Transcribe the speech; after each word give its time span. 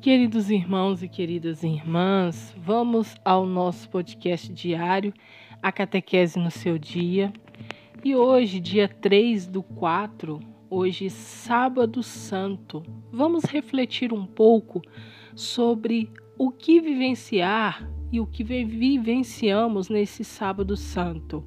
Queridos 0.00 0.48
irmãos 0.48 1.02
e 1.02 1.08
queridas 1.08 1.64
irmãs, 1.64 2.54
vamos 2.56 3.16
ao 3.24 3.44
nosso 3.44 3.90
podcast 3.90 4.52
diário, 4.52 5.12
a 5.60 5.72
catequese 5.72 6.38
no 6.38 6.52
seu 6.52 6.78
dia. 6.78 7.32
E 8.04 8.14
hoje, 8.14 8.60
dia 8.60 8.88
3 8.88 9.48
do 9.48 9.60
4, 9.60 10.38
hoje, 10.70 11.10
sábado 11.10 12.00
santo, 12.00 12.80
vamos 13.10 13.42
refletir 13.46 14.12
um 14.12 14.24
pouco 14.24 14.80
sobre 15.34 16.08
o 16.38 16.52
que 16.52 16.80
vivenciar 16.80 17.90
e 18.12 18.20
o 18.20 18.26
que 18.26 18.44
vivenciamos 18.44 19.88
nesse 19.88 20.22
sábado 20.22 20.76
santo. 20.76 21.44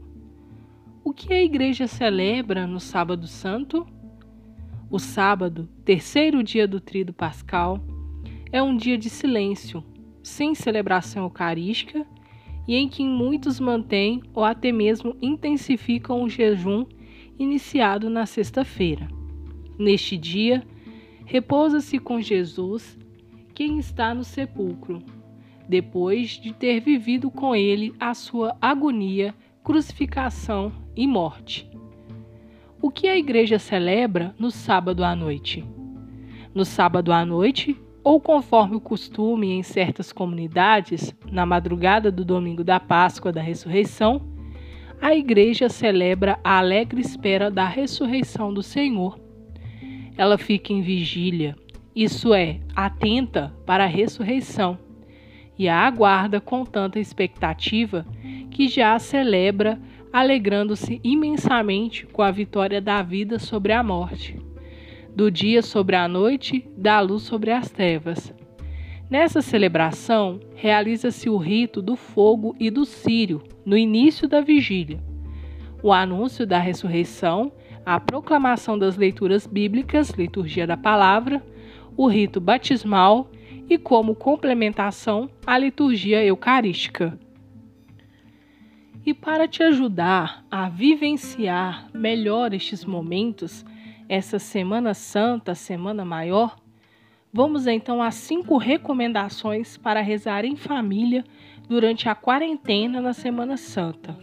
O 1.06 1.14
que 1.14 1.34
a 1.34 1.42
igreja 1.42 1.88
celebra 1.88 2.68
no 2.68 2.82
sábado 2.82 3.28
santo? 3.28 3.88
O 4.90 5.00
sábado, 5.00 5.70
terceiro 5.86 6.44
dia 6.44 6.68
do 6.68 6.82
trido 6.82 7.14
pascal, 7.14 7.80
é 8.52 8.62
um 8.62 8.76
dia 8.76 8.98
de 8.98 9.10
silêncio, 9.10 9.84
sem 10.22 10.54
celebração 10.54 11.24
eucarística 11.24 12.06
e 12.68 12.76
em 12.76 12.88
que 12.88 13.04
muitos 13.04 13.60
mantêm 13.60 14.22
ou 14.34 14.44
até 14.44 14.72
mesmo 14.72 15.16
intensificam 15.22 16.22
o 16.22 16.30
jejum 16.30 16.86
iniciado 17.40 18.10
na 18.10 18.26
sexta-feira. 18.26 19.08
Neste 19.80 20.18
dia, 20.18 20.64
repousa-se 21.26 21.98
com 21.98 22.22
Jesus 22.22 22.98
quem 23.54 23.80
está 23.80 24.14
no 24.14 24.24
sepulcro, 24.24 25.02
depois 25.68 26.32
de 26.32 26.54
ter 26.54 26.80
vivido 26.80 27.32
com 27.32 27.56
ele 27.56 27.94
a 28.00 28.14
sua 28.14 28.56
agonia, 28.62 29.34
crucificação 29.64 30.72
e 30.96 31.08
morte. 31.08 31.70
O 32.82 32.90
que 32.90 33.08
a 33.08 33.18
igreja 33.18 33.58
celebra 33.58 34.36
no 34.38 34.52
sábado 34.52 35.04
à 35.04 35.16
noite? 35.16 35.64
No 36.54 36.66
sábado 36.66 37.14
à 37.14 37.26
noite, 37.26 37.78
ou 38.04 38.20
conforme 38.20 38.76
o 38.76 38.82
costume 38.82 39.52
em 39.52 39.64
certas 39.64 40.12
comunidades, 40.12 41.16
na 41.32 41.46
madrugada 41.46 42.12
do 42.12 42.26
domingo 42.26 42.64
da 42.64 42.80
Páscoa 42.80 43.32
da 43.32 43.42
Ressurreição, 43.42 44.22
a 45.00 45.16
igreja 45.16 45.70
celebra 45.70 46.40
a 46.44 46.58
alegre 46.58 47.02
espera 47.02 47.50
da 47.50 47.68
ressurreição 47.68 48.54
do 48.54 48.62
Senhor. 48.62 49.20
Ela 50.18 50.38
fica 50.38 50.74
em 50.74 50.82
vigília, 50.82 51.56
isso 51.96 52.34
é, 52.34 52.60
atenta 52.76 53.54
para 53.66 53.84
a 53.84 53.88
ressurreição, 53.88 54.78
e 55.58 55.68
a 55.68 55.80
aguarda 55.80 56.42
com 56.42 56.66
tanta 56.66 57.00
expectativa 57.00 58.06
que 58.50 58.68
já 58.68 58.94
a 58.94 59.00
celebra, 59.00 59.80
alegrando-se 60.12 61.00
imensamente 61.04 62.06
com 62.08 62.22
a 62.22 62.32
vitória 62.32 62.82
da 62.82 63.02
vida 63.02 63.38
sobre 63.38 63.72
a 63.72 63.84
morte 63.84 64.51
do 65.16 65.30
dia 65.30 65.62
sobre 65.62 65.96
a 65.96 66.08
noite, 66.08 66.68
da 66.78 67.00
luz 67.00 67.24
sobre 67.24 67.52
as 67.52 67.70
trevas. 67.70 68.34
Nessa 69.10 69.42
celebração, 69.42 70.40
realiza-se 70.56 71.30
o 71.30 71.36
rito 71.36 71.82
do 71.82 71.96
fogo 71.96 72.56
e 72.60 72.70
do 72.70 72.86
círio, 72.86 73.44
no 73.66 73.78
início 73.78 74.28
da 74.28 74.40
vigília. 74.40 75.04
O 75.84 75.92
anúncio 75.92 76.48
da 76.48 76.60
ressurreição, 76.60 77.52
a 77.86 78.00
proclamação 78.00 78.80
das 78.80 78.96
leituras 78.96 79.46
bíblicas, 79.46 80.12
liturgia 80.12 80.66
da 80.66 80.78
palavra, 80.78 81.44
o 81.98 82.08
rito 82.08 82.40
batismal 82.40 83.30
e, 83.70 83.78
como 83.78 84.16
complementação, 84.16 85.30
a 85.46 85.58
liturgia 85.58 86.24
eucarística. 86.24 87.20
E 89.06 89.14
para 89.14 89.48
te 89.48 89.64
ajudar 89.64 90.46
a 90.50 90.70
vivenciar 90.70 91.90
melhor 91.94 92.54
estes 92.54 92.86
momentos, 92.86 93.66
essa 94.12 94.38
Semana 94.40 94.94
Santa, 94.94 95.56
Semana 95.56 96.04
Maior, 96.04 96.58
vamos 97.32 97.66
então 97.66 98.04
às 98.04 98.16
cinco 98.16 98.58
recomendações 98.58 99.78
para 99.78 100.02
rezar 100.02 100.44
em 100.44 100.58
família 100.58 101.24
durante 101.70 102.10
a 102.10 102.14
quarentena 102.14 103.00
na 103.00 103.14
Semana 103.14 103.56
Santa. 103.56 104.20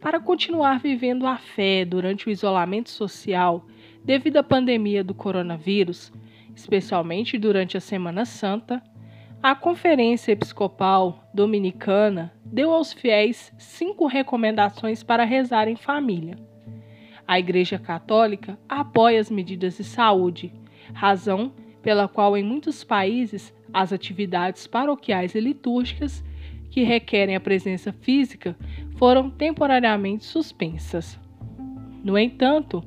Para 0.00 0.20
continuar 0.20 0.78
vivendo 0.78 1.26
a 1.26 1.36
fé 1.36 1.84
durante 1.84 2.28
o 2.28 2.30
isolamento 2.30 2.88
social 2.88 3.66
devido 4.04 4.36
à 4.36 4.42
pandemia 4.44 5.02
do 5.02 5.14
coronavírus, 5.14 6.12
especialmente 6.54 7.36
durante 7.36 7.76
a 7.76 7.80
Semana 7.80 8.24
Santa, 8.24 8.80
a 9.42 9.56
Conferência 9.56 10.30
Episcopal 10.30 11.24
Dominicana 11.34 12.32
deu 12.44 12.72
aos 12.72 12.92
fiéis 12.92 13.52
cinco 13.58 14.06
recomendações 14.06 15.02
para 15.02 15.24
rezar 15.24 15.66
em 15.66 15.74
família. 15.74 16.38
A 17.26 17.38
Igreja 17.38 17.78
Católica 17.78 18.58
apoia 18.68 19.20
as 19.20 19.30
medidas 19.30 19.76
de 19.76 19.84
saúde, 19.84 20.52
razão 20.94 21.52
pela 21.82 22.06
qual 22.06 22.36
em 22.36 22.42
muitos 22.42 22.84
países 22.84 23.52
as 23.72 23.92
atividades 23.92 24.66
paroquiais 24.66 25.34
e 25.34 25.40
litúrgicas 25.40 26.24
que 26.70 26.82
requerem 26.82 27.34
a 27.34 27.40
presença 27.40 27.92
física 27.92 28.56
foram 28.96 29.28
temporariamente 29.28 30.24
suspensas. 30.24 31.18
No 32.04 32.16
entanto, 32.16 32.84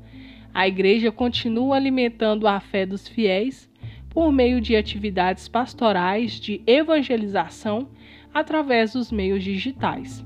a 0.54 0.68
Igreja 0.68 1.12
continua 1.12 1.76
alimentando 1.76 2.48
a 2.48 2.60
fé 2.60 2.86
dos 2.86 3.08
fiéis 3.08 3.70
por 4.10 4.32
meio 4.32 4.62
de 4.62 4.76
atividades 4.76 5.48
pastorais 5.48 6.40
de 6.40 6.62
evangelização 6.66 7.90
através 8.34 8.94
dos 8.94 9.12
meios 9.12 9.44
digitais. 9.44 10.24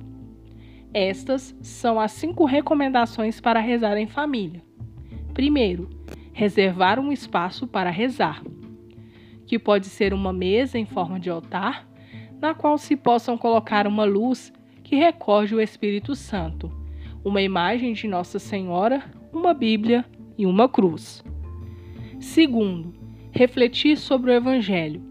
Estas 0.93 1.55
são 1.59 1.99
as 1.99 2.11
cinco 2.11 2.45
recomendações 2.45 3.41
para 3.41 3.59
rezar 3.59 3.97
em 3.97 4.05
família. 4.05 4.61
Primeiro, 5.33 5.89
reservar 6.31 6.99
um 6.99 7.11
espaço 7.11 7.65
para 7.65 7.89
rezar, 7.89 8.43
que 9.47 9.57
pode 9.57 9.87
ser 9.87 10.13
uma 10.13 10.31
mesa 10.31 10.77
em 10.77 10.85
forma 10.85 11.19
de 11.19 11.31
altar, 11.31 11.89
na 12.39 12.53
qual 12.53 12.77
se 12.77 12.95
possam 12.95 13.37
colocar 13.37 13.87
uma 13.87 14.03
luz 14.03 14.53
que 14.83 14.95
recorde 14.95 15.55
o 15.55 15.61
Espírito 15.61 16.13
Santo, 16.13 16.71
uma 17.25 17.41
imagem 17.41 17.93
de 17.93 18.07
Nossa 18.07 18.37
Senhora, 18.37 19.03
uma 19.31 19.53
Bíblia 19.53 20.05
e 20.37 20.45
uma 20.45 20.69
cruz. 20.69 21.23
Segundo, 22.19 22.93
refletir 23.31 23.97
sobre 23.97 24.29
o 24.29 24.33
Evangelho, 24.35 25.01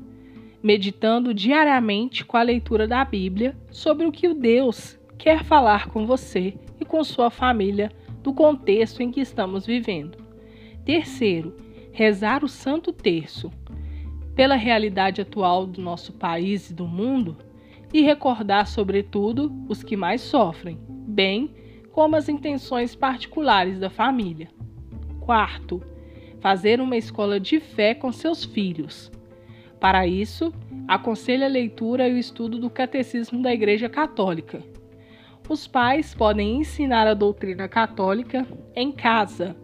meditando 0.62 1.34
diariamente 1.34 2.24
com 2.24 2.36
a 2.36 2.42
leitura 2.42 2.86
da 2.86 3.04
Bíblia 3.04 3.56
sobre 3.68 4.06
o 4.06 4.12
que 4.12 4.28
o 4.28 4.34
Deus 4.34 5.01
quer 5.22 5.44
falar 5.44 5.86
com 5.86 6.04
você 6.04 6.52
e 6.80 6.84
com 6.84 7.04
sua 7.04 7.30
família 7.30 7.92
do 8.24 8.34
contexto 8.34 9.04
em 9.04 9.12
que 9.12 9.20
estamos 9.20 9.64
vivendo. 9.64 10.18
Terceiro, 10.84 11.56
rezar 11.92 12.42
o 12.42 12.48
Santo 12.48 12.92
Terço 12.92 13.48
pela 14.34 14.56
realidade 14.56 15.20
atual 15.20 15.64
do 15.64 15.80
nosso 15.80 16.12
país 16.12 16.70
e 16.70 16.74
do 16.74 16.88
mundo 16.88 17.36
e 17.94 18.00
recordar, 18.00 18.66
sobretudo, 18.66 19.52
os 19.68 19.84
que 19.84 19.96
mais 19.96 20.22
sofrem, 20.22 20.76
bem 20.88 21.54
como 21.92 22.16
as 22.16 22.28
intenções 22.28 22.96
particulares 22.96 23.78
da 23.78 23.88
família. 23.88 24.48
Quarto, 25.20 25.80
fazer 26.40 26.80
uma 26.80 26.96
escola 26.96 27.38
de 27.38 27.60
fé 27.60 27.94
com 27.94 28.10
seus 28.10 28.44
filhos. 28.44 29.08
Para 29.78 30.04
isso, 30.04 30.52
aconselho 30.88 31.44
a 31.44 31.48
leitura 31.48 32.08
e 32.08 32.14
o 32.14 32.18
estudo 32.18 32.58
do 32.58 32.68
Catecismo 32.68 33.40
da 33.40 33.54
Igreja 33.54 33.88
Católica 33.88 34.81
os 35.48 35.66
pais 35.66 36.14
podem 36.14 36.56
ensinar 36.56 37.06
a 37.06 37.14
doutrina 37.14 37.68
católica 37.68 38.46
em 38.74 38.92
casa, 38.92 39.56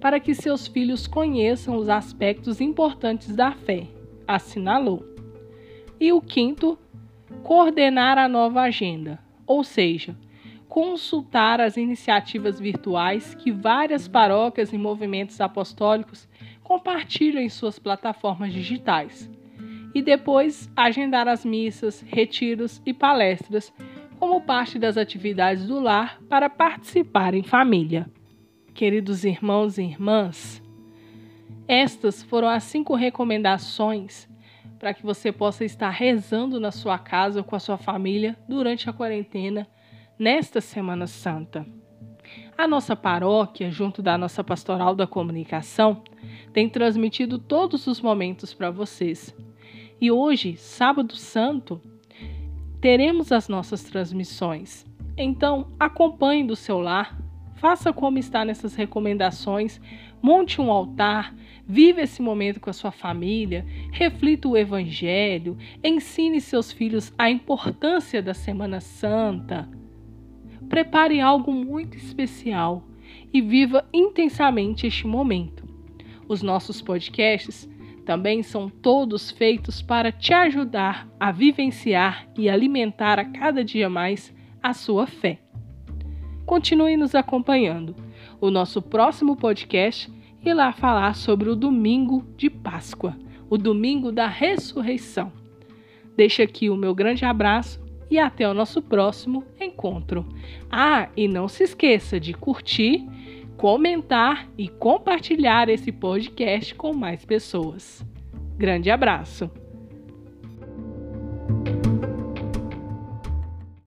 para 0.00 0.20
que 0.20 0.34
seus 0.34 0.66
filhos 0.66 1.06
conheçam 1.06 1.76
os 1.76 1.88
aspectos 1.88 2.60
importantes 2.60 3.34
da 3.34 3.52
fé, 3.52 3.86
assinalou. 4.26 5.04
E 5.98 6.12
o 6.12 6.20
quinto, 6.20 6.78
coordenar 7.42 8.18
a 8.18 8.28
nova 8.28 8.62
agenda, 8.62 9.18
ou 9.46 9.64
seja, 9.64 10.16
consultar 10.68 11.60
as 11.60 11.76
iniciativas 11.76 12.58
virtuais 12.58 13.34
que 13.34 13.52
várias 13.52 14.08
paróquias 14.08 14.72
e 14.72 14.78
movimentos 14.78 15.40
apostólicos 15.40 16.28
compartilham 16.62 17.42
em 17.42 17.48
suas 17.48 17.78
plataformas 17.78 18.52
digitais. 18.52 19.30
E 19.94 20.00
depois 20.00 20.70
agendar 20.74 21.28
as 21.28 21.44
missas, 21.44 22.00
retiros 22.00 22.80
e 22.86 22.94
palestras 22.94 23.72
como 24.22 24.40
parte 24.40 24.78
das 24.78 24.96
atividades 24.96 25.66
do 25.66 25.80
lar 25.80 26.22
para 26.28 26.48
participar 26.48 27.34
em 27.34 27.42
família. 27.42 28.08
Queridos 28.72 29.24
irmãos 29.24 29.78
e 29.78 29.82
irmãs, 29.82 30.62
estas 31.66 32.22
foram 32.22 32.46
as 32.46 32.62
cinco 32.62 32.94
recomendações 32.94 34.28
para 34.78 34.94
que 34.94 35.02
você 35.02 35.32
possa 35.32 35.64
estar 35.64 35.90
rezando 35.90 36.60
na 36.60 36.70
sua 36.70 37.00
casa 37.00 37.42
com 37.42 37.56
a 37.56 37.58
sua 37.58 37.76
família 37.76 38.38
durante 38.48 38.88
a 38.88 38.92
quarentena 38.92 39.66
nesta 40.16 40.60
Semana 40.60 41.08
Santa. 41.08 41.66
A 42.56 42.68
nossa 42.68 42.94
paróquia, 42.94 43.72
junto 43.72 44.00
da 44.00 44.16
nossa 44.16 44.44
pastoral 44.44 44.94
da 44.94 45.04
comunicação, 45.04 46.00
tem 46.52 46.68
transmitido 46.68 47.40
todos 47.40 47.88
os 47.88 48.00
momentos 48.00 48.54
para 48.54 48.70
vocês. 48.70 49.34
E 50.00 50.12
hoje, 50.12 50.56
Sábado 50.56 51.16
Santo, 51.16 51.82
teremos 52.82 53.30
as 53.30 53.48
nossas 53.48 53.84
transmissões. 53.84 54.84
Então, 55.16 55.68
acompanhe 55.78 56.42
do 56.42 56.56
seu 56.56 56.80
lar, 56.80 57.16
faça 57.54 57.92
como 57.92 58.18
está 58.18 58.44
nessas 58.44 58.74
recomendações, 58.74 59.80
monte 60.20 60.60
um 60.60 60.68
altar, 60.68 61.32
viva 61.64 62.00
esse 62.00 62.20
momento 62.20 62.58
com 62.58 62.68
a 62.68 62.72
sua 62.72 62.90
família, 62.90 63.64
reflita 63.92 64.48
o 64.48 64.56
Evangelho, 64.56 65.56
ensine 65.82 66.40
seus 66.40 66.72
filhos 66.72 67.14
a 67.16 67.30
importância 67.30 68.20
da 68.20 68.34
Semana 68.34 68.80
Santa. 68.80 69.68
Prepare 70.68 71.20
algo 71.20 71.52
muito 71.52 71.96
especial 71.96 72.82
e 73.32 73.40
viva 73.40 73.88
intensamente 73.92 74.88
este 74.88 75.06
momento. 75.06 75.62
Os 76.26 76.42
nossos 76.42 76.82
podcasts 76.82 77.68
também 78.04 78.42
são 78.42 78.68
todos 78.68 79.30
feitos 79.30 79.80
para 79.80 80.10
te 80.10 80.34
ajudar 80.34 81.08
a 81.18 81.30
vivenciar 81.30 82.26
e 82.36 82.48
alimentar 82.48 83.18
a 83.18 83.24
cada 83.24 83.64
dia 83.64 83.88
mais 83.88 84.34
a 84.62 84.72
sua 84.72 85.06
fé. 85.06 85.38
Continue 86.44 86.96
nos 86.96 87.14
acompanhando. 87.14 87.94
O 88.40 88.50
nosso 88.50 88.82
próximo 88.82 89.36
podcast 89.36 90.12
irá 90.44 90.72
falar 90.72 91.14
sobre 91.14 91.48
o 91.48 91.56
domingo 91.56 92.26
de 92.36 92.50
Páscoa, 92.50 93.16
o 93.48 93.56
domingo 93.56 94.10
da 94.10 94.26
ressurreição. 94.26 95.32
Deixo 96.16 96.42
aqui 96.42 96.68
o 96.68 96.76
meu 96.76 96.94
grande 96.94 97.24
abraço 97.24 97.80
e 98.10 98.18
até 98.18 98.48
o 98.48 98.52
nosso 98.52 98.82
próximo 98.82 99.44
encontro. 99.60 100.26
Ah, 100.70 101.08
e 101.16 101.26
não 101.28 101.48
se 101.48 101.64
esqueça 101.64 102.20
de 102.20 102.34
curtir, 102.34 103.06
comentar 103.62 104.48
e 104.58 104.68
compartilhar 104.68 105.68
esse 105.68 105.92
podcast 105.92 106.74
com 106.74 106.92
mais 106.92 107.24
pessoas. 107.24 108.04
Grande 108.58 108.90
abraço! 108.90 109.48